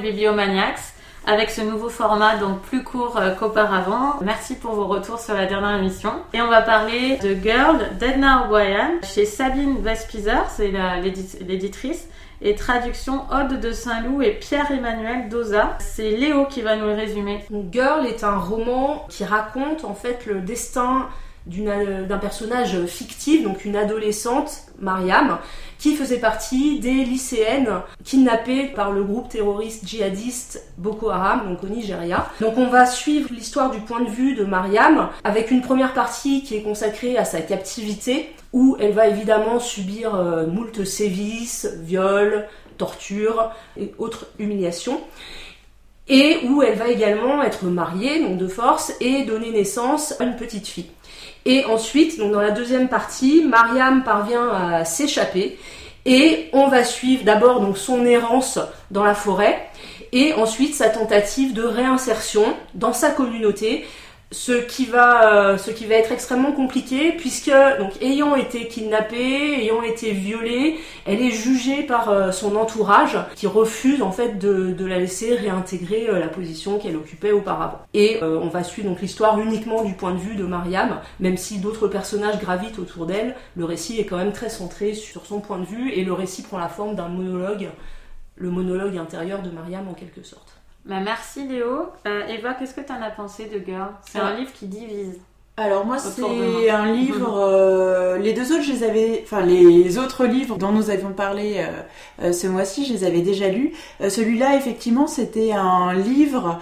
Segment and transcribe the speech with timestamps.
[0.00, 0.80] 71e émission des Bibliomaniacs
[1.26, 4.16] avec ce nouveau format donc plus court euh, qu'auparavant.
[4.22, 6.12] Merci pour vos retours sur la dernière émission.
[6.32, 10.72] Et on va parler de Girl d'Edna O'Brien chez Sabine Vespizer, c'est
[11.46, 12.08] l'éditrice.
[12.42, 15.76] Et traduction Ode de Saint-Loup et Pierre-Emmanuel Doza.
[15.78, 17.44] C'est Léo qui va nous le résumer.
[17.70, 21.06] Girl est un roman qui raconte en fait le destin
[21.46, 25.38] d'un personnage fictif, donc une adolescente, Mariam,
[25.78, 31.68] qui faisait partie des lycéennes kidnappées par le groupe terroriste djihadiste Boko Haram, donc au
[31.68, 32.28] Nigeria.
[32.40, 36.42] Donc on va suivre l'histoire du point de vue de Mariam, avec une première partie
[36.42, 42.46] qui est consacrée à sa captivité, où elle va évidemment subir euh, moult sévices, viols,
[42.76, 45.00] tortures et autres humiliations
[46.10, 50.34] et où elle va également être mariée, donc de force, et donner naissance à une
[50.34, 50.90] petite fille.
[51.46, 55.58] Et ensuite, dans la deuxième partie, Mariam parvient à s'échapper
[56.04, 58.58] et on va suivre d'abord son errance
[58.90, 59.68] dans la forêt
[60.12, 63.84] et ensuite sa tentative de réinsertion dans sa communauté
[64.32, 69.60] ce qui va euh, ce qui va être extrêmement compliqué puisque donc ayant été kidnappée,
[69.60, 74.84] ayant été violée, elle est jugée par euh, son entourage qui refuse en fait de,
[74.84, 77.80] la laisser réintégrer euh, la position qu'elle occupait auparavant.
[77.94, 81.58] Et on va suivre donc l'histoire uniquement du point de vue de Mariam, même si
[81.58, 85.58] d'autres personnages gravitent autour d'elle, le récit est quand même très centré sur son point
[85.58, 87.68] de vue et le récit prend la forme d'un monologue,
[88.36, 90.59] le monologue intérieur de Mariam en quelque sorte.
[90.84, 91.88] Bah, merci Léo.
[92.06, 93.90] Euh, Eva, qu'est-ce que tu en as pensé de Girl?
[94.10, 95.18] C'est un livre qui divise.
[95.56, 100.24] Alors moi c'est un livre, euh, les deux autres je les avais, enfin les autres
[100.24, 101.66] livres dont nous avions parlé
[102.22, 103.74] euh, ce mois-ci je les avais déjà lus.
[104.00, 106.60] Celui-là effectivement c'était un livre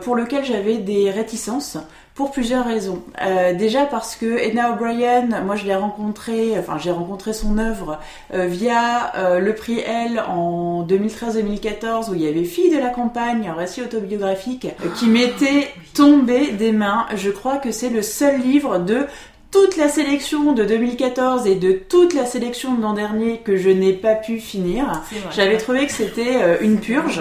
[0.00, 1.76] pour lequel j'avais des réticences
[2.18, 3.00] pour plusieurs raisons.
[3.22, 8.00] Euh, déjà parce que Edna O'Brien, moi je l'ai rencontré, enfin j'ai rencontré son œuvre
[8.34, 12.88] euh, via euh, le prix Elle en 2013-2014 où il y avait Fille de la
[12.88, 17.06] campagne, un récit autobiographique qui m'était tombé des mains.
[17.14, 19.06] Je crois que c'est le seul livre de
[19.52, 23.70] toute la sélection de 2014 et de toute la sélection de l'an dernier que je
[23.70, 25.04] n'ai pas pu finir.
[25.30, 27.20] J'avais trouvé que c'était une purge.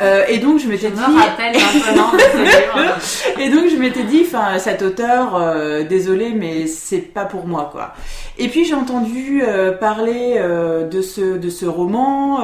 [0.00, 1.00] Euh, et donc je m'étais dit.
[3.40, 7.68] et donc je m'étais dit, enfin cet auteur, euh, désolé, mais c'est pas pour moi
[7.70, 7.92] quoi.
[8.36, 10.40] Et puis j'ai entendu euh, parler
[10.90, 12.40] de ce de ce roman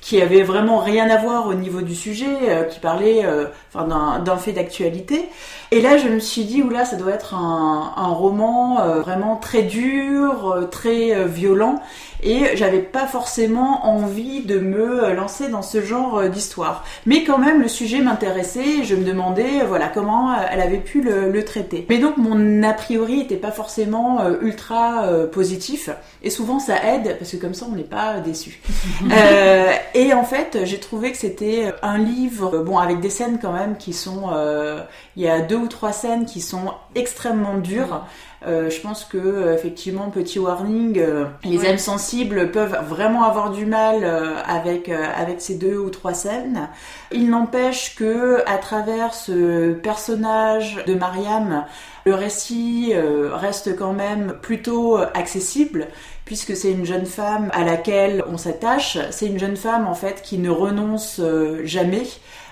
[0.00, 2.26] qui avait vraiment rien à voir au niveau du sujet,
[2.70, 3.24] qui parlait
[3.72, 5.28] enfin d'un fait d'actualité.
[5.70, 9.62] Et là je me suis dit oula ça doit être un, un roman vraiment très
[9.62, 11.80] dur, très violent
[12.22, 16.79] et j'avais pas forcément envie de me lancer dans ce genre d'histoire.
[17.06, 21.30] Mais quand même, le sujet m'intéressait je me demandais, voilà, comment elle avait pu le,
[21.30, 21.86] le traiter.
[21.88, 25.90] Mais donc, mon a priori était pas forcément ultra positif
[26.22, 28.60] et souvent ça aide parce que comme ça on n'est pas déçu.
[29.10, 33.52] euh, et en fait j'ai trouvé que c'était un livre bon avec des scènes quand
[33.52, 34.82] même qui sont euh,
[35.16, 38.04] il y a deux ou trois scènes qui sont extrêmement dures.
[38.46, 43.50] Euh, je pense que euh, effectivement petit warning, euh, les âmes sensibles peuvent vraiment avoir
[43.50, 44.04] du mal
[44.46, 46.68] avec avec ces deux ou trois scènes.
[47.12, 51.64] Il n'empêche que à travers ce personnage de Mariam,
[52.06, 55.88] le récit reste quand même plutôt accessible
[56.24, 58.98] puisque c'est une jeune femme à laquelle on s'attache.
[59.10, 61.20] C'est une jeune femme en fait qui ne renonce
[61.64, 62.06] jamais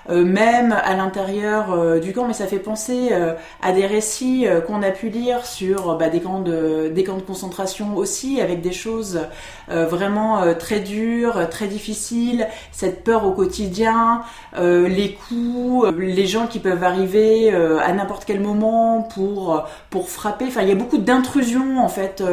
[0.09, 4.81] même à l'intérieur euh, du camp, mais ça fait penser euh, à des récits qu'on
[4.81, 8.71] a pu lire sur bah, des, camps de, des camps de concentration aussi, avec des
[8.71, 9.19] choses
[9.67, 14.23] vraiment très dures, très difficiles, cette peur au quotidien,
[14.57, 20.45] les coups, les gens qui peuvent arriver à n'importe quel moment pour, pour frapper.
[20.47, 22.23] Enfin, il y a beaucoup d'intrusions en fait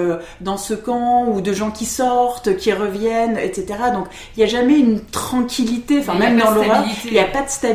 [0.40, 3.66] dans ce camp, ou de gens qui sortent, qui reviennent, etc.
[3.92, 4.06] Donc
[4.36, 7.50] il n'y a jamais une tranquillité, enfin même dans l'horreur, il n'y a pas de
[7.50, 7.65] stabilité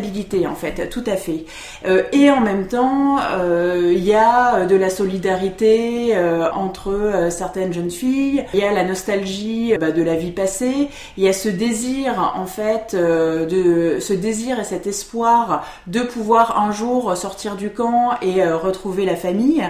[0.47, 1.45] en fait, tout à fait.
[1.85, 7.73] Euh, et en même temps, euh, il y a de la solidarité euh, entre certaines
[7.73, 11.33] jeunes filles, il y a la nostalgie bah, de la vie passée, il y a
[11.33, 17.55] ce désir en fait, de ce désir et cet espoir de pouvoir un jour sortir
[17.55, 19.63] du camp et retrouver la famille.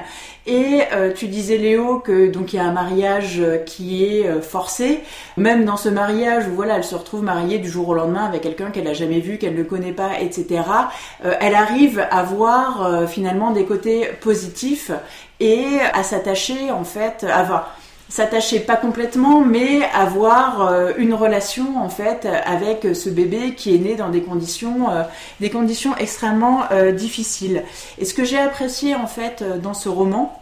[0.47, 0.79] Et
[1.15, 5.01] tu disais Léo que donc il y a un mariage qui est forcé,
[5.37, 8.41] même dans ce mariage où voilà elle se retrouve mariée du jour au lendemain avec
[8.41, 10.63] quelqu'un qu'elle n'a jamais vu, qu'elle ne connaît pas etc.
[11.25, 14.91] Euh, elle arrive à voir euh, finalement des côtés positifs
[15.39, 17.75] et à s'attacher en fait, à voir
[18.09, 23.79] s'attacher pas complètement, mais avoir euh, une relation en fait avec ce bébé qui est
[23.79, 24.87] né dans des conditions,
[25.39, 26.63] des conditions extrêmement
[26.93, 27.63] difficiles.
[27.99, 30.40] Et ce que j'ai apprécié en fait dans ce roman,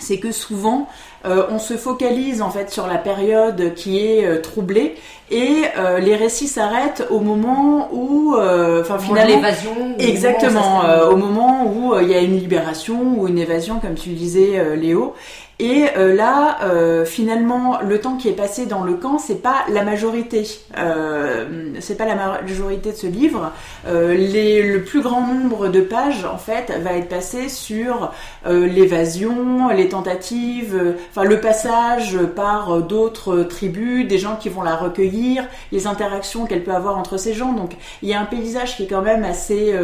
[0.00, 0.88] c'est que souvent
[1.26, 4.94] euh, on se focalise en fait sur la période qui est euh, troublée
[5.30, 11.98] et euh, les récits s'arrêtent au moment où, enfin finalement, l'évasion, exactement, au moment où
[12.00, 15.14] il y a une libération ou une évasion, comme tu disais, Léo.
[15.60, 19.64] Et euh, là, euh, finalement, le temps qui est passé dans le camp, c'est pas
[19.72, 20.46] la majorité.
[20.76, 23.52] Euh, c'est pas la majorité de ce livre.
[23.84, 28.12] Le plus grand nombre de pages, en fait, va être passé sur
[28.46, 35.44] l'évasion, les tentatives, enfin le passage par d'autres tribus, des gens qui vont la recueillir,
[35.72, 37.52] les interactions qu'elle peut avoir entre ces gens.
[37.52, 37.72] Donc,
[38.02, 39.74] il y a un paysage qui est quand même assez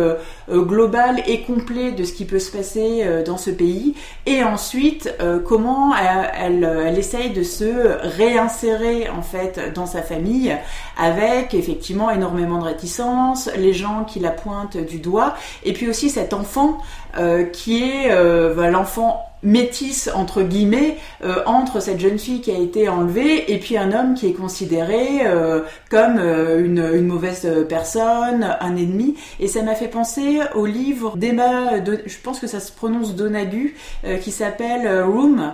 [0.48, 3.94] global et complet de ce qui peut se passer dans ce pays.
[4.26, 5.12] Et ensuite,
[5.44, 5.63] comment
[5.94, 10.56] elle, essaye de se réinsérer en fait dans sa famille
[10.96, 15.34] avec effectivement énormément de réticence, les gens qui la pointent du doigt,
[15.64, 16.78] et puis aussi cet enfant
[17.19, 22.50] euh, qui est euh, bah, l'enfant métisse entre guillemets euh, entre cette jeune fille qui
[22.50, 25.61] a été enlevée et puis un homme qui est considéré euh,
[25.91, 29.17] comme euh, une, une, mauvaise personne, un ennemi.
[29.38, 33.76] Et ça m'a fait penser au livre d'Emma, je pense que ça se prononce Donagu,
[34.23, 35.52] qui s'appelle Room,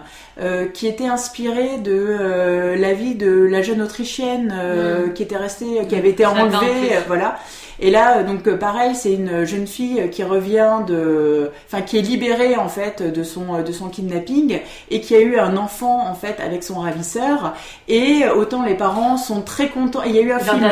[0.73, 5.13] qui était inspiré de la vie de la jeune Autrichienne mm.
[5.15, 7.39] qui était restée, qui avait été enlevée, voilà.
[7.81, 11.99] Et là, euh, donc euh, pareil, c'est une jeune fille qui revient de, enfin qui
[11.99, 14.61] est libérée en fait de son euh, de son kidnapping
[14.91, 17.55] et qui a eu un enfant en fait avec son ravisseur.
[17.89, 20.03] Et autant les parents sont très contents.
[20.05, 20.69] Il y a eu un film.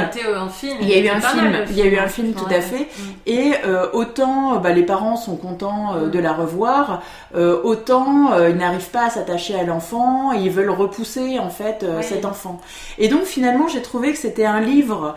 [0.81, 1.65] Il y a eu un film.
[1.71, 2.87] Il y a eu un film tout à fait.
[2.87, 3.03] Mm.
[3.27, 3.53] Et
[3.93, 7.03] autant bah, les parents sont contents de la revoir,
[7.35, 10.33] autant ils n'arrivent pas à s'attacher à l'enfant.
[10.33, 12.61] Ils veulent repousser en fait cet enfant.
[12.99, 15.15] Et donc finalement, j'ai trouvé que c'était un livre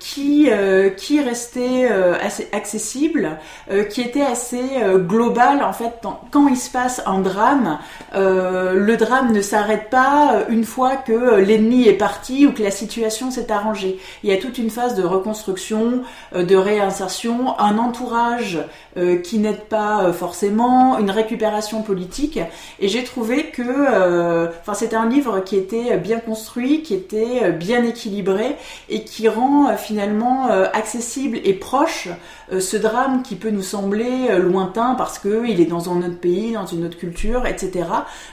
[0.00, 0.50] qui
[0.96, 3.38] qui restait euh, assez accessible,
[3.70, 5.92] euh, qui était assez euh, global en fait.
[6.30, 7.78] Quand il se passe un drame,
[8.14, 13.30] le drame ne s'arrête pas une fois que l'ennemi est parti ou que la situation
[13.30, 13.98] s'est arrangée.
[14.22, 16.02] Il y a toute une phase de reconstruction,
[16.34, 18.58] de réinsertion, un entourage
[19.22, 22.38] qui n'aide pas forcément, une récupération politique.
[22.80, 28.56] Et j'ai trouvé que, c'était un livre qui était bien construit, qui était bien équilibré
[28.88, 30.48] et qui rend finalement
[30.86, 32.08] accessible et proche
[32.52, 36.20] euh, ce drame qui peut nous sembler euh, lointain parce qu'il est dans un autre
[36.20, 37.88] pays, dans une autre culture, etc.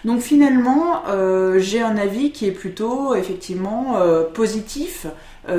[0.05, 3.95] Donc finalement, euh, j'ai un avis qui est plutôt effectivement
[4.33, 5.07] positif.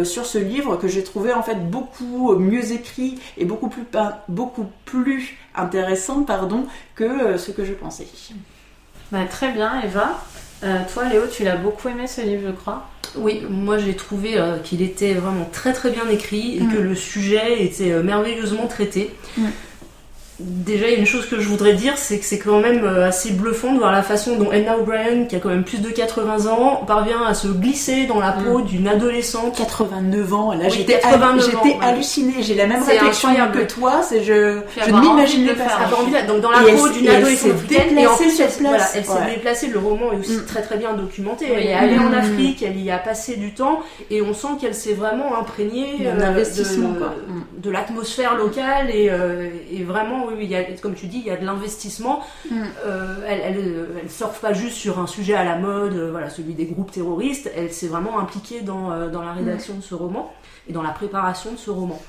[0.05, 3.70] sur ce livre que j'ai trouvé en fait beaucoup mieux écrit et beaucoup
[4.85, 6.64] plus, intéressant pardon,
[6.94, 8.06] que ce que je pensais.
[9.12, 10.19] Bah, très bien Eva.
[10.60, 14.58] Toi Léo, tu l'as beaucoup aimé ce livre je crois oui, moi j'ai trouvé euh,
[14.58, 16.72] qu'il était vraiment très très bien écrit et mm.
[16.72, 19.14] que le sujet était euh, merveilleusement traité.
[19.36, 19.46] Mm.
[20.40, 22.82] Déjà, il y a une chose que je voudrais dire, c'est que c'est quand même
[22.82, 25.81] euh, assez bluffant de voir la façon dont Edna O'Brien, qui a quand même plus
[25.81, 28.64] de 80 ans, parvient à se glisser dans la peau mm.
[28.64, 29.56] d'une adolescente.
[29.56, 31.00] 89 ans, là j'étais
[31.81, 36.26] hallucinée, j'ai la même réflexion que toi, c'est je, je ne m'imaginais pas ça.
[36.26, 39.68] Donc dans la peau d'une adolescente africaine, et en plus elle, voilà, elle s'est déplacée,
[39.68, 40.47] le roman est aussi mm.
[40.47, 41.47] très très bien documenté.
[41.54, 42.14] Elle est allée en mm.
[42.14, 46.42] Afrique, elle y a passé du temps, et on sent qu'elle s'est vraiment imprégnée euh,
[46.42, 51.19] de, de l'atmosphère locale et, euh, et vraiment oui, il y a, comme tu dis,
[51.19, 52.23] il y a de l'investissement.
[52.50, 52.62] Mm.
[52.87, 56.31] Euh, elle, elle, elle, surfe pas juste sur un sujet à la mode, euh, voilà,
[56.31, 57.50] celui des groupes terroristes.
[57.57, 59.78] Elle s'est vraiment impliquée dans, euh, dans la rédaction mm.
[59.78, 60.33] de ce roman
[60.69, 62.00] et dans la préparation de ce roman.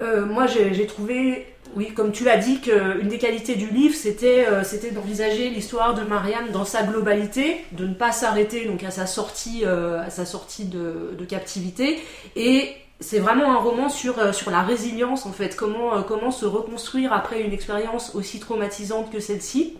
[0.00, 1.46] moi, j'ai trouvé,
[1.76, 6.02] oui, comme tu l'as dit, qu'une des qualités du livre, c'était c'était d'envisager l'histoire de
[6.02, 10.66] Marianne dans sa globalité, de ne pas s'arrêter donc à sa sortie, à sa sortie
[10.66, 11.98] de, de captivité
[12.36, 16.30] et c'est vraiment un roman sur, euh, sur la résilience en fait, comment, euh, comment
[16.30, 19.76] se reconstruire après une expérience aussi traumatisante que celle-ci.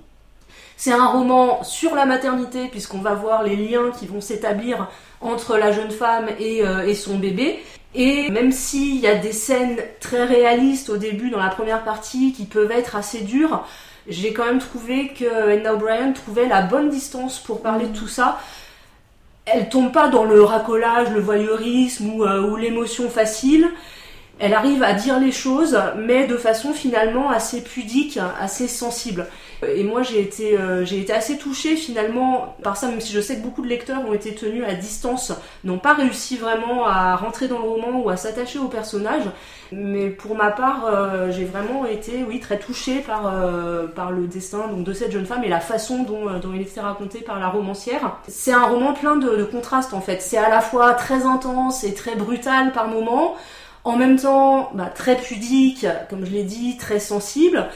[0.77, 4.89] C'est un roman sur la maternité puisqu'on va voir les liens qui vont s'établir
[5.21, 7.61] entre la jeune femme et, euh, et son bébé.
[7.95, 12.33] Et même s'il y a des scènes très réalistes au début dans la première partie
[12.33, 13.65] qui peuvent être assez dures,
[14.09, 18.09] j'ai quand même trouvé que Edna O'Brien trouvait la bonne distance pour parler de tout
[18.09, 18.41] ça
[19.47, 23.69] elle tombe pas dans le racolage, le voyeurisme ou, euh, ou l'émotion facile.
[24.41, 29.27] Elle arrive à dire les choses, mais de façon finalement assez pudique, assez sensible.
[29.67, 33.21] Et moi, j'ai été, euh, j'ai été assez touchée finalement par ça, même si je
[33.21, 37.17] sais que beaucoup de lecteurs ont été tenus à distance, n'ont pas réussi vraiment à
[37.17, 39.23] rentrer dans le roman ou à s'attacher au personnage.
[39.73, 44.27] Mais pour ma part, euh, j'ai vraiment été, oui, très touchée par, euh, par le
[44.27, 47.41] destin donc, de cette jeune femme et la façon dont, dont il était raconté par
[47.41, 48.19] la romancière.
[48.29, 50.21] C'est un roman plein de, de contrastes en fait.
[50.21, 53.37] C'est à la fois très intense et très brutal par moments,
[53.85, 57.69] en même temps bah, très pudique, comme je l'ai dit, très sensible.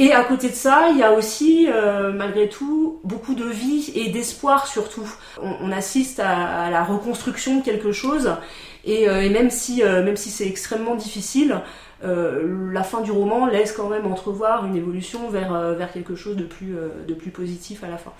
[0.00, 3.90] Et à côté de ça, il y a aussi, euh, malgré tout, beaucoup de vie
[3.96, 5.10] et d'espoir surtout.
[5.42, 8.36] On, assiste à, la reconstruction de quelque chose,
[8.84, 11.60] et, euh, même si, euh, même si c'est extrêmement difficile,
[12.00, 16.44] la fin du roman laisse quand même entrevoir une évolution vers, vers quelque chose de
[16.44, 16.76] plus,
[17.08, 18.12] de plus positif à la fin.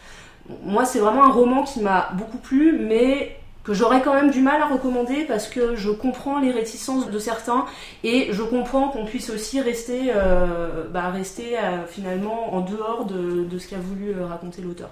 [0.64, 3.37] Moi, c'est vraiment un roman qui m'a beaucoup plu, mais
[3.68, 7.18] que j'aurais quand même du mal à recommander parce que je comprends les réticences de
[7.18, 7.66] certains
[8.02, 13.44] et je comprends qu'on puisse aussi rester, euh, bah, rester euh, finalement en dehors de,
[13.44, 14.88] de ce qu'a voulu euh, raconter l'auteur.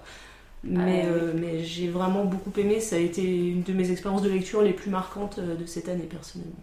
[0.63, 4.63] Mais, mais j'ai vraiment beaucoup aimé, ça a été une de mes expériences de lecture
[4.63, 6.57] les plus marquantes de cette année personnellement.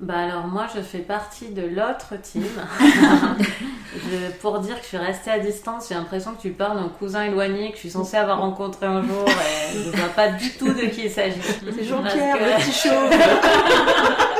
[0.00, 2.44] Bah alors moi je fais partie de l'autre team.
[4.40, 7.24] pour dire que je suis restée à distance, j'ai l'impression que tu parles d'un cousin
[7.24, 10.50] éloigné que je suis censée avoir rencontré un jour et je ne vois pas du
[10.50, 11.40] tout de qui il s'agit.
[11.40, 13.10] C'est Jean-Pierre, le petit chauve.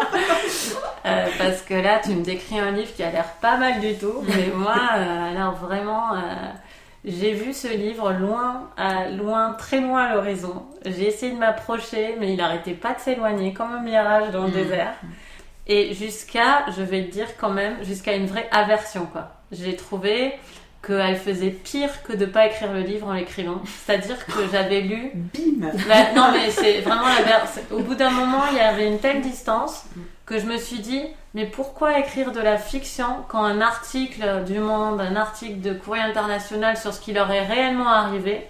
[1.07, 3.95] Euh, parce que là tu me décris un livre qui a l'air pas mal du
[3.95, 6.15] tout, mais moi euh, alors vraiment...
[6.15, 6.19] Euh,
[7.05, 10.65] j'ai vu ce livre loin, à, loin, très loin à l'horizon.
[10.87, 14.49] J'ai essayé de m'approcher, mais il n'arrêtait pas de s'éloigner, comme un mirage dans le
[14.49, 14.53] mm.
[14.53, 14.95] désert.
[15.67, 19.33] Et jusqu'à, je vais le dire quand même, jusqu'à une vraie aversion, quoi.
[19.51, 20.35] J'ai trouvé
[20.87, 23.63] qu'elle faisait pire que de pas écrire le livre en l'écrivant.
[23.87, 25.13] C'est-à-dire que j'avais lu.
[25.15, 25.71] Bim
[26.15, 29.87] Non, mais c'est vraiment la Au bout d'un moment, il y avait une telle distance
[30.27, 31.03] que je me suis dit,
[31.35, 36.03] mais pourquoi écrire de la fiction quand un article du Monde, un article de Courrier
[36.03, 38.47] International sur ce qui leur est réellement arrivé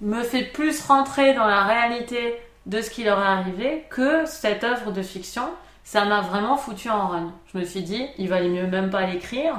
[0.00, 2.36] me fait plus rentrer dans la réalité
[2.66, 5.44] de ce qui leur est arrivé que cette œuvre de fiction
[5.84, 7.32] ça m'a vraiment foutu en run.
[7.52, 9.54] Je me suis dit, il valait mieux même pas l'écrire.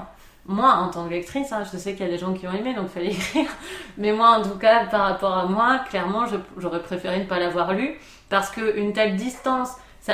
[0.47, 2.51] Moi, en tant que lectrice, hein, je sais qu'il y a des gens qui ont
[2.51, 3.49] aimé, donc il fallait écrire.
[3.97, 6.25] Mais moi, en tout cas, par rapport à moi, clairement,
[6.57, 7.95] j'aurais préféré ne pas l'avoir lu
[8.29, 9.69] parce qu'une telle distance,
[10.01, 10.13] ça,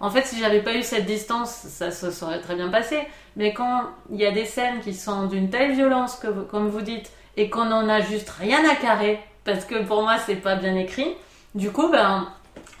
[0.00, 2.98] en fait, si j'avais pas eu cette distance, ça se serait très bien passé.
[3.36, 6.82] Mais quand il y a des scènes qui sont d'une telle violence que, comme vous
[6.82, 10.56] dites, et qu'on en a juste rien à carrer, parce que pour moi, c'est pas
[10.56, 11.14] bien écrit,
[11.54, 12.28] du coup, ben,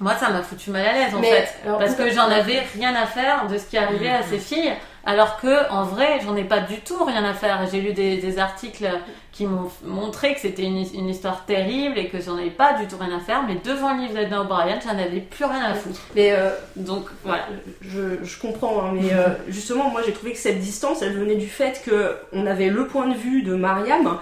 [0.00, 3.06] moi, ça m'a foutu mal à l'aise en fait, parce que j'en avais rien à
[3.06, 4.72] faire de ce qui arrivait à ces filles,
[5.04, 7.66] alors que en vrai, j'en ai pas du tout rien à faire.
[7.70, 8.88] J'ai lu des, articles
[9.32, 12.96] qui m'ont montré que c'était une, histoire terrible et que j'en avais pas du tout
[12.98, 16.00] rien à faire, mais devant le livre d'Edna O'Brien, j'en avais plus rien à foutre.
[16.14, 17.46] Mais euh, donc voilà,
[17.80, 21.36] je, je comprends, hein, mais euh, justement, moi j'ai trouvé que cette distance, elle venait
[21.36, 24.18] du fait que on avait le point de vue de Mariam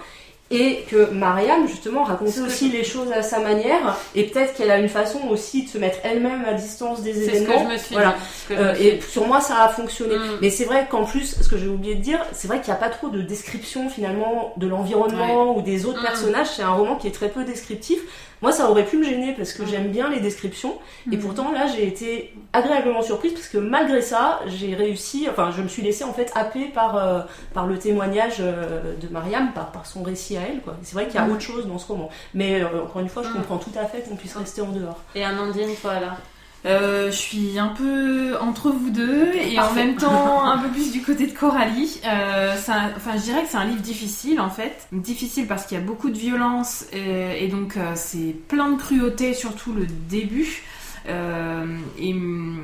[0.49, 4.77] et que Mariam justement racontait aussi les choses à sa manière et peut-être qu'elle a
[4.77, 7.53] une façon aussi de se mettre elle-même à distance des événements.
[7.53, 8.15] Ce que je me suis voilà.
[8.51, 10.15] Euh, et sur moi ça a fonctionné.
[10.15, 10.37] Mm.
[10.41, 12.77] Mais c'est vrai qu'en plus, ce que j'ai oublié de dire, c'est vrai qu'il n'y
[12.77, 16.05] a pas trop de description finalement de l'environnement ou des autres mm.
[16.05, 16.47] personnages.
[16.55, 17.99] C'est un roman qui est très peu descriptif.
[18.41, 20.77] Moi, ça aurait pu me gêner parce que j'aime bien les descriptions.
[21.11, 25.61] Et pourtant, là, j'ai été agréablement surprise parce que malgré ça, j'ai réussi, enfin, je
[25.63, 27.21] me suis laissée en fait happer par, euh,
[27.55, 30.61] par le témoignage euh, de Mariam, par, par son récit à elle.
[30.61, 30.77] Quoi.
[30.83, 32.09] C'est vrai qu'il y a autre chose dans ce roman.
[32.33, 35.01] Mais euh, encore une fois, je comprends tout à fait qu'on puisse rester en dehors.
[35.15, 36.17] Et Amandine, toi là
[36.65, 40.91] euh, je suis un peu entre vous deux et en même temps un peu plus
[40.91, 42.01] du côté de Coralie.
[42.05, 44.87] Euh, enfin, je dirais que c'est un livre difficile en fait.
[44.91, 49.33] Difficile parce qu'il y a beaucoup de violence et, donc euh, c'est plein de cruauté,
[49.33, 50.63] surtout le début.
[51.07, 52.63] et mm,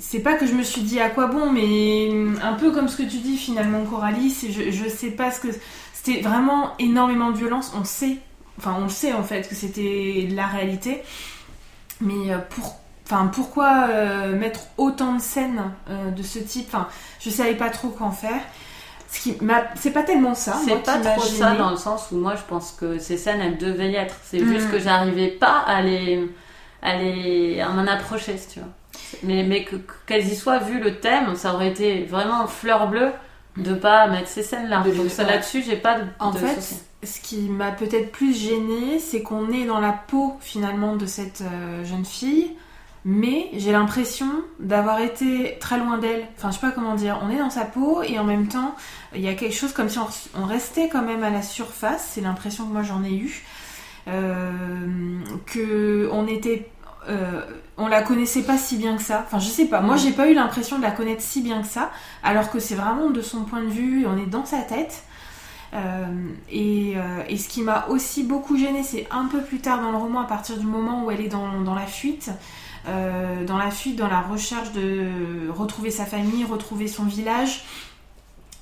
[0.00, 2.10] c'est pas que je me suis dit à quoi bon, mais
[2.42, 4.34] un peu comme ce que tu dis finalement, Coralie.
[4.50, 5.48] Je, je sais pas ce que.
[6.08, 7.72] C'était vraiment énormément de violence.
[7.78, 8.18] On sait,
[8.58, 11.02] enfin, on sait en fait que c'était la réalité.
[12.00, 12.78] Mais pour
[13.10, 16.66] Enfin, pourquoi euh, mettre autant de scènes euh, de ce type?
[16.68, 16.88] Enfin,
[17.20, 18.40] je savais pas trop quoi en faire.
[19.10, 19.38] Ce qui
[19.76, 20.58] c'est pas tellement ça.
[20.62, 23.56] C'est pas trop ça dans le sens où moi je pense que ces scènes elles
[23.56, 24.14] devaient y être.
[24.24, 24.70] C'est juste mm.
[24.72, 26.28] que j'arrivais pas à les,
[26.82, 28.68] à les, à m'en approcher, si tu vois.
[29.22, 29.66] Mais, mais
[30.06, 33.12] qu'elles y soient vu le thème, ça aurait été vraiment fleur bleue
[33.58, 34.82] de pas mettre ces scènes là.
[34.96, 36.04] Donc ça là-dessus j'ai pas de.
[36.18, 40.96] En fait, ce qui m'a peut-être plus gêné, c'est qu'on est dans la peau finalement
[40.96, 42.52] de cette euh, jeune fille
[43.04, 46.26] mais j'ai l'impression d'avoir été très loin d'elle.
[46.36, 47.18] Enfin, je sais pas comment dire.
[47.22, 48.74] On est dans sa peau et en même temps,
[49.14, 52.10] il y a quelque chose comme si on, restait quand même à la surface.
[52.12, 53.44] C'est l'impression que moi j'en ai eu.
[54.08, 56.68] Euh, que on était,
[57.08, 57.42] euh,
[57.76, 59.24] on la connaissait pas si bien que ça.
[59.26, 59.80] Enfin, je sais pas.
[59.80, 61.90] Moi, j'ai pas eu l'impression de la connaître si bien que ça,
[62.22, 64.06] alors que c'est vraiment de son point de vue.
[64.06, 65.04] On est dans sa tête.
[65.74, 66.06] Euh,
[66.50, 66.96] et,
[67.36, 70.26] ce qui m'a aussi beaucoup gêné, c'est un peu plus tard dans le roman, à
[70.26, 72.30] partir du moment où elle est dans, dans la fuite.
[72.88, 77.64] Euh, dans la fuite, dans la recherche de retrouver sa famille, retrouver son village,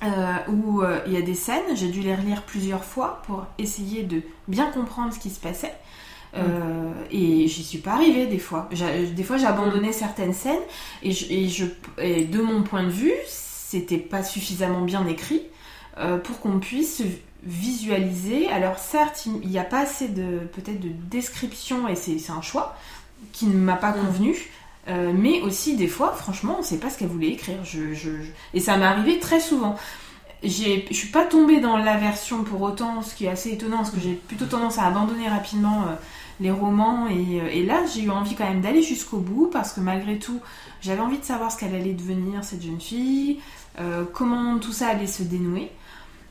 [0.02, 3.46] euh, où euh, il y a des scènes, j'ai dû les relire plusieurs fois pour
[3.58, 5.74] essayer de bien comprendre ce qui se passait.
[6.34, 6.40] Mm.
[7.10, 8.68] et j'y suis pas arrivée des fois.
[8.70, 9.92] Des fois, j'ai abandonné mm.
[9.92, 10.62] certaines scènes
[11.02, 11.64] et, je, et, je,
[11.98, 15.42] et de mon point de vue, c'était pas suffisamment bien écrit.
[16.24, 17.02] pour qu'on puisse
[17.42, 18.48] visualiser.
[18.48, 22.76] Alors certes, il n'y a pas assez de peut-être de description et c'est un choix
[23.32, 24.00] qui ne m'a pas mm.
[24.00, 24.36] convenu.
[24.88, 27.64] Euh, mais aussi des fois, franchement, on ne sait pas ce qu'elle voulait écrire.
[27.64, 28.10] Je, je,
[28.54, 29.76] Et ça m'est arrivé très souvent.
[30.42, 33.90] Je suis pas tombée dans la version pour autant, ce qui est assez étonnant, parce
[33.90, 35.94] que j'ai plutôt tendance à abandonner rapidement euh,
[36.40, 37.08] les romans.
[37.08, 40.18] Et, euh, et là, j'ai eu envie quand même d'aller jusqu'au bout, parce que malgré
[40.18, 40.40] tout,
[40.80, 43.40] j'avais envie de savoir ce qu'elle allait devenir, cette jeune fille,
[44.14, 45.70] comment tout ça allait se dénouer.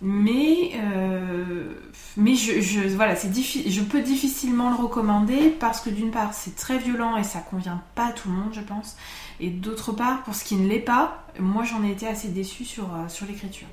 [0.01, 1.73] Mais, euh,
[2.17, 7.15] mais je, voilà, je peux difficilement le recommander parce que d'une part c'est très violent
[7.15, 8.97] et ça convient pas à tout le monde, je pense.
[9.39, 12.65] Et d'autre part, pour ce qui ne l'est pas, moi j'en ai été assez déçue
[12.65, 13.67] sur, euh, sur l'écriture.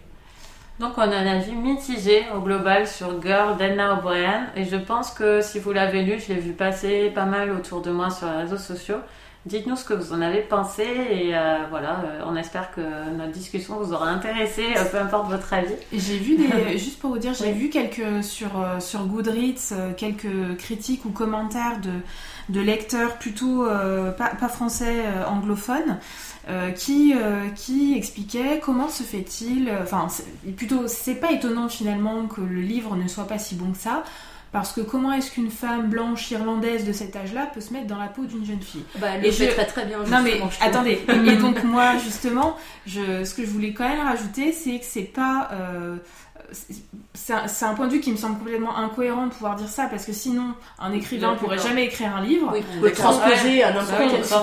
[0.81, 5.11] Donc on a un avis mitigé au global sur Girl d'Anna O'Brien et je pense
[5.11, 8.27] que si vous l'avez lu, je l'ai vu passer pas mal autour de moi sur
[8.27, 8.99] les réseaux sociaux.
[9.45, 12.81] Dites-nous ce que vous en avez pensé et euh, voilà, euh, on espère que
[13.17, 15.75] notre discussion vous aura intéressé, euh, peu importe votre avis.
[15.93, 21.05] J'ai vu des, juste pour vous dire, j'ai vu quelques sur sur Goodreads quelques critiques
[21.05, 21.91] ou commentaires de
[22.51, 23.67] de lecteurs plutôt
[24.17, 25.99] pas, pas, français anglophones.
[26.77, 27.15] Qui,
[27.57, 30.09] qui expliquaient comment se fait-il, enfin
[30.57, 34.03] plutôt c'est pas étonnant finalement que le livre ne soit pas si bon que ça,
[34.53, 37.97] parce que comment est-ce qu'une femme blanche irlandaise de cet âge-là peut se mettre dans
[37.97, 38.85] la peau d'une jeune fille?
[38.99, 39.45] Bah, Elle et le je...
[39.45, 39.99] fait très très bien.
[40.05, 41.01] Non mais attendez.
[41.09, 42.57] et donc moi justement,
[42.87, 45.97] je, ce que je voulais quand même rajouter, c'est que c'est pas euh,
[47.15, 50.05] c'est un, point de vue qui me semble complètement incohérent de pouvoir dire ça parce
[50.05, 52.51] que sinon un écrivain ne pourrait jamais écrire un livre.
[52.53, 54.35] Oui, le transposer à n'importe.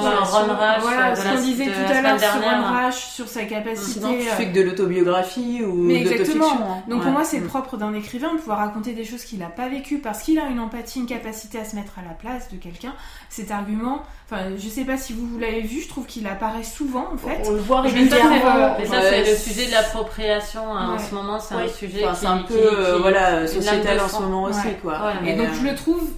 [0.81, 3.99] Voilà, ce qu'on disait tout à l'heure sur Ron sur sa capacité.
[3.99, 6.83] Sinon, tu fais que de l'autobiographie ou de Exactement.
[6.87, 7.47] Donc pour moi, c'est mm.
[7.47, 10.48] propre d'un écrivain de pouvoir raconter des choses qu'il n'a pas vécues parce qu'il a
[10.48, 12.93] une empathie, une capacité à se mettre à la place de quelqu'un.
[13.29, 17.07] Cet argument, enfin, je sais pas si vous, l'avez vu, je trouve qu'il apparaît souvent
[17.13, 17.41] en fait.
[17.45, 18.75] On le voit régulièrement.
[18.79, 22.25] Mais ça, c'est le sujet de l'appropriation hein, en ce moment, c'est un sujet c'est
[22.25, 25.14] un peu euh, voilà sociétal en ce moment aussi quoi.
[25.25, 26.09] et donc je le trouve,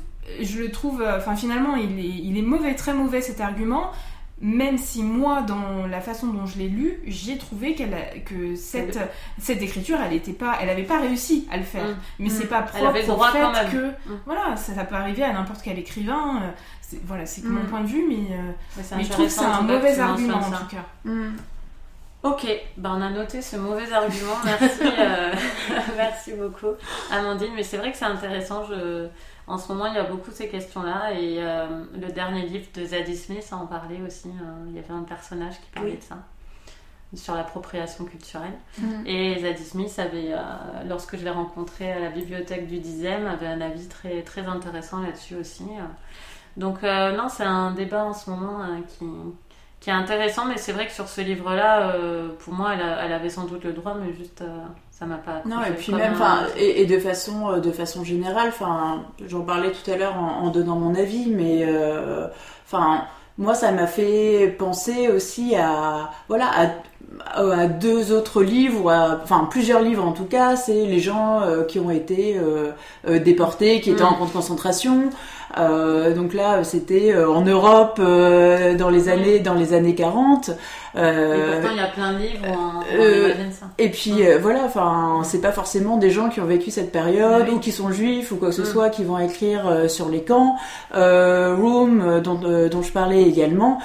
[0.41, 3.91] je le trouve, euh, enfin finalement il est, il est mauvais, très mauvais cet argument.
[4.43, 8.97] Même si moi, dans la façon dont je l'ai lu, j'ai trouvé qu'elle que cette,
[9.39, 11.85] cette écriture, elle était pas, elle avait pas réussi à le faire.
[11.85, 11.95] Mm.
[12.17, 12.47] Mais c'est mm.
[12.47, 14.19] pas propre au fait que, mm.
[14.25, 16.41] voilà, ça, ça, peut arriver à n'importe quel écrivain.
[16.41, 18.35] Euh, voilà, c'est que mon point de vue, mais,
[18.97, 21.11] mais je trouve que c'est un mauvais argument en tout cas.
[22.23, 22.45] Ok,
[22.77, 24.35] ben on a noté ce mauvais argument.
[24.45, 25.33] Merci, euh,
[25.97, 26.75] merci beaucoup,
[27.11, 27.53] Amandine.
[27.55, 28.63] Mais c'est vrai que c'est intéressant.
[28.65, 29.07] Je...
[29.47, 31.13] En ce moment, il y a beaucoup de ces questions-là.
[31.13, 34.29] Et euh, le dernier livre de Zadie Smith en parlait aussi.
[34.29, 34.65] Hein.
[34.67, 36.17] il y avait un personnage qui parlait de ça,
[37.15, 38.53] sur l'appropriation culturelle.
[38.77, 39.07] Mm.
[39.07, 40.37] Et Zadie Smith avait, euh,
[40.87, 45.01] lorsque je l'ai rencontré à la bibliothèque du 10e, avait un avis très, très intéressant
[45.01, 45.65] là-dessus aussi.
[46.55, 49.05] Donc, non, c'est un débat en ce moment qui
[49.81, 53.29] qui est intéressant, mais c'est vrai que sur ce livre-là, euh, pour moi, elle, avait
[53.29, 54.45] sans doute le droit, mais juste, euh,
[54.91, 55.41] ça m'a pas.
[55.43, 59.71] Non, et puis même, enfin, et, de façon, euh, de façon générale, enfin, j'en parlais
[59.71, 61.65] tout à l'heure en, donnant mon avis, mais,
[62.67, 63.05] enfin,
[63.39, 66.51] moi, ça m'a fait penser aussi à, voilà,
[67.33, 71.79] à, à deux autres livres, enfin plusieurs livres en tout cas, c'est les gens qui
[71.79, 72.39] ont été
[73.07, 74.17] déportés, qui étaient en mm.
[74.19, 75.09] camp de concentration.
[75.57, 80.51] Euh, donc là, c'était euh, en Europe euh, dans les années dans les années 40.
[80.97, 83.67] Euh, et pourtant, il y a plein de livres où on, ça.
[83.77, 87.59] Et puis voilà, enfin, c'est pas forcément des gens qui ont vécu cette période ou
[87.59, 88.65] qui sont juifs ou quoi que ce mm.
[88.65, 90.57] soit qui vont écrire sur les camps.
[90.93, 93.79] Room, dont, dont je parlais également,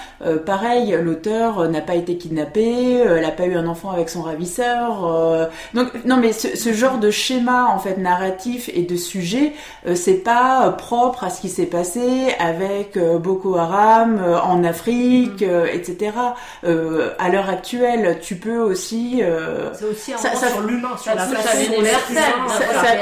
[0.44, 5.48] pareil, l'auteur n'a pas été kidnappé, elle n'a pas eu un enfant avec son ravisseur.
[5.74, 9.52] donc non, mais ce, ce, genre de schéma en fait narratif et de sujet,
[9.94, 15.40] c'est pas propre à ce qui s'est passé avec euh, Boko Haram euh, en Afrique,
[15.40, 15.48] mm.
[15.48, 16.12] euh, etc.
[16.62, 19.22] à l'heure actuelle, tu peux aussi.
[19.72, 21.82] c'est aussi un ça, ça, sur l'humain, sur la façon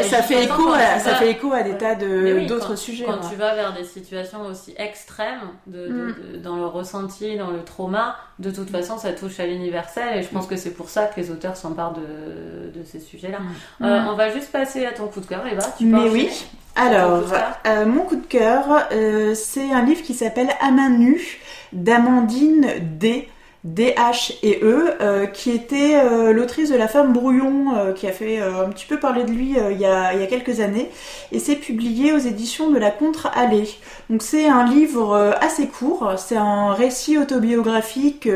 [0.08, 3.04] ça, fait écho, à, ça fait écho à des tas de d'autres sujets.
[3.04, 6.42] Quand tu vas vers des situations aussi extrêmes, de, mm.
[6.42, 10.28] dans le ressenti, dans le trauma, de toute façon, ça touche à l'universel, et je
[10.28, 10.50] pense mm.
[10.50, 13.38] que c'est pour ça que les auteurs s'emparent de, de ces sujets-là.
[13.80, 15.62] on va juste passer à ton coup de cœur, Eva.
[15.76, 16.30] Tu Mais oui.
[16.76, 17.32] Alors,
[17.66, 21.38] euh, mon coup de cœur, euh, c'est un livre qui s'appelle À main nue
[21.72, 22.66] d'Amandine
[22.98, 23.28] D.
[23.64, 25.94] D-H et E, euh, qui était
[26.32, 29.80] l'autrice de La femme brouillon, qui a fait un petit peu parler de lui il
[29.80, 30.90] y, a, il, y a, quelques années,
[31.32, 33.68] et c'est publié aux éditions de la Contre-Allée.
[34.10, 38.28] Donc c'est un livre assez court, c'est un récit autobiographique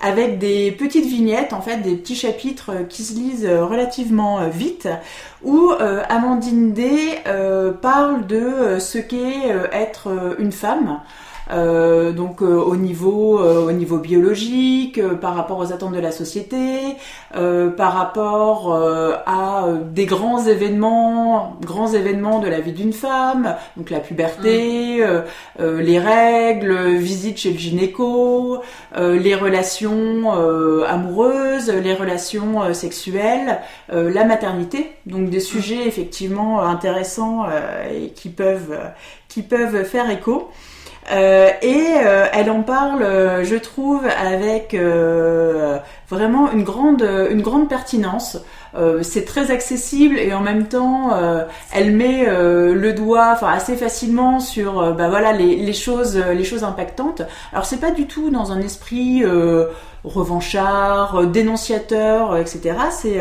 [0.00, 4.88] avec des petites vignettes, en fait, des petits chapitres qui se lisent relativement vite,
[5.42, 11.00] où euh, Amandine D euh, parle de euh, ce qu'est être une femme.
[11.50, 16.96] Donc au niveau au niveau biologique, par rapport aux attentes de la société,
[17.32, 18.74] par rapport
[19.26, 25.04] à des grands événements, grands événements de la vie d'une femme, donc la puberté,
[25.58, 25.78] mm.
[25.80, 28.62] les règles, visite chez le gynéco,
[28.96, 30.32] les relations
[30.84, 33.60] amoureuses, les relations sexuelles,
[33.90, 37.46] la maternité, donc des sujets effectivement intéressants
[37.92, 38.78] et qui peuvent
[39.28, 40.50] qui peuvent faire écho.
[41.10, 44.76] Euh, et euh, elle en parle, euh, je trouve, avec
[46.08, 48.38] vraiment une grande, une grande pertinence.
[49.02, 51.10] c'est très accessible et en même temps,
[51.72, 56.64] elle met le doigt, enfin assez facilement sur, bah voilà, les, les, choses, les choses
[56.64, 57.22] impactantes.
[57.52, 59.24] Alors c'est pas du tout dans un esprit
[60.04, 62.74] revanchard, dénonciateur, etc.
[62.90, 63.20] C'est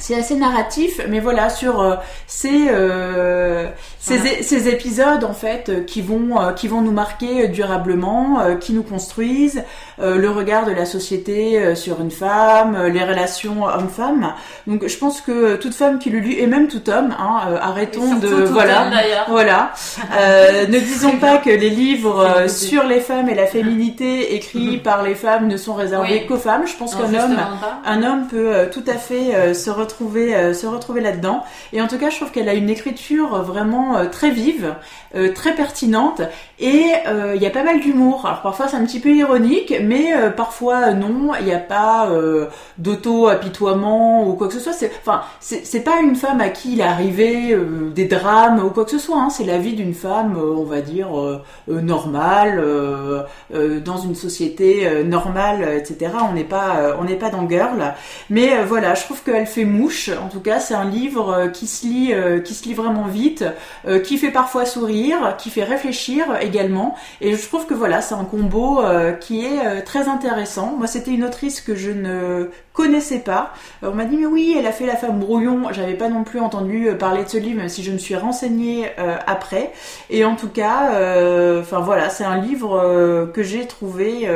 [0.00, 3.66] c'est assez narratif, mais voilà sur euh, ces, euh,
[3.98, 8.72] ces, ces, épisodes en fait euh, qui vont euh, qui vont nous marquer durablement, qui
[8.72, 9.62] nous construisent,
[9.98, 14.32] le regard de la société sur une femme, les relations homme-femme.
[14.66, 18.14] Donc je pense que toute femme qui le lit et même tout homme, hein, arrêtons
[18.14, 18.90] de voilà.
[19.28, 19.72] voilà,
[20.68, 24.82] ne disons pas que les livres sur les femmes et la féminité écrits mhm.
[24.82, 26.66] par les femmes ne sont réservés qu'aux femmes.
[26.66, 27.36] Je pense qu'un homme
[27.84, 31.42] un homme peut tout à fait se retrouver retrouver, euh, se retrouver là-dedans.
[31.72, 34.74] Et en tout cas, je trouve qu'elle a une écriture vraiment euh, très vive,
[35.14, 36.22] euh, très pertinente,
[36.58, 36.92] et
[37.34, 38.26] il y a pas mal d'humour.
[38.26, 42.10] Alors parfois c'est un petit peu ironique, mais parfois non, il n'y a pas
[42.76, 44.74] d'auto-apitoiement ou quoi que ce soit.
[44.74, 47.56] C'est, enfin, c'est pas une femme à qui il est arrivé
[47.94, 49.16] des drames ou quoi que ce soit.
[49.16, 49.30] Hein.
[49.30, 51.08] C'est la vie d'une femme, on va dire,
[51.66, 52.62] normale,
[53.50, 56.12] dans une société normale, etc.
[56.28, 57.94] On n'est pas, on n'est pas dans Girl.
[58.28, 59.64] Mais voilà, je trouve qu'elle fait
[60.22, 63.06] En tout cas, c'est un livre euh, qui se lit, euh, qui se lit vraiment
[63.06, 63.44] vite,
[63.86, 66.96] euh, qui fait parfois sourire, qui fait réfléchir également.
[67.20, 68.82] Et je trouve que voilà, c'est un combo
[69.20, 70.74] qui est très intéressant.
[70.76, 73.52] Moi, c'était une autrice que je ne connaissais pas.
[73.82, 75.72] on m'a dit mais oui, elle a fait La femme brouillon.
[75.72, 78.90] J'avais pas non plus entendu parler de ce livre, même si je me suis renseignée
[79.26, 79.72] après.
[80.08, 80.90] Et en tout cas,
[81.60, 84.28] enfin voilà, c'est un livre que j'ai trouvé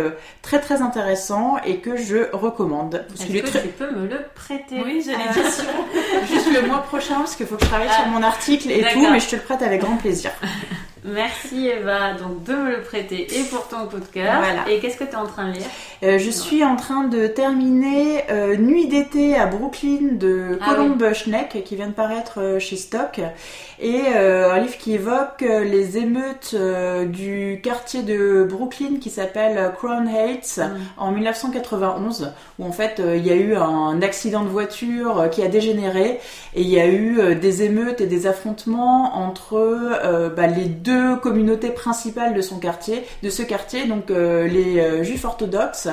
[0.42, 3.04] très très intéressant et que je recommande.
[3.14, 4.82] Est-ce que tu peux me le prêter?
[4.84, 5.24] Oui, j'allais
[6.30, 9.06] Juste le mois prochain, parce qu'il faut que je travaille sur mon article et tout,
[9.10, 10.30] mais je te le prête avec grand plaisir.
[11.04, 12.14] Merci Eva.
[12.14, 14.42] Donc de me le prêter et pour ton coup de cœur.
[14.68, 15.66] Et qu'est-ce que tu es en train de lire?
[16.02, 21.12] Euh, Je suis en train de terminer euh, Nuit d'été à Brooklyn de ah Colombe
[21.12, 23.20] Schneck qui vient de paraître euh, chez Stock.
[23.80, 26.54] Et un livre qui évoque les émeutes
[27.06, 30.78] du quartier de Brooklyn qui s'appelle Crown Heights mm.
[30.96, 35.48] en 1991 où en fait il y a eu un accident de voiture qui a
[35.48, 36.20] dégénéré.
[36.54, 41.70] Et il y a eu des émeutes et des affrontements entre bah, les deux communautés
[41.70, 45.88] principales de son quartier, de ce quartier, donc euh, les euh, juifs orthodoxes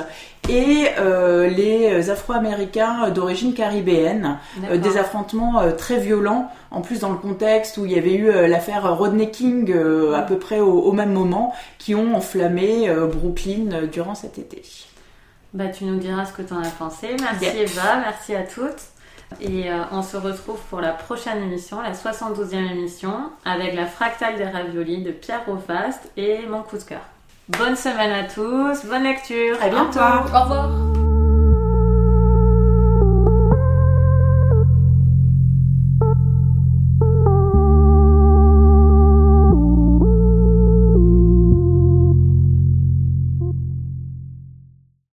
[0.48, 4.38] et euh, les Afro-Américains d'origine caribéenne.
[4.72, 8.96] des affrontements très violents, en plus dans le contexte où il y avait eu l'affaire
[8.96, 9.72] Rodney King
[10.14, 14.62] à peu près au, même moment, qui ont enflammé Brooklyn durant cet été.
[15.54, 17.08] Bah, tu nous diras ce que tu en as pensé.
[17.20, 18.91] Merci Eva, merci à toutes.
[19.40, 24.36] Et euh, on se retrouve pour la prochaine émission, la 72e émission, avec la fractale
[24.36, 27.02] des raviolis de Pierre Rofast et mon coup de cœur.
[27.48, 29.56] Bonne semaine à tous, bonne lecture.
[29.60, 29.98] À bientôt.
[29.98, 31.01] Au revoir.